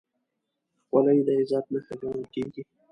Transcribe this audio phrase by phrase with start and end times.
[0.87, 2.61] خولۍ د عزت نښه ګڼل کېږي.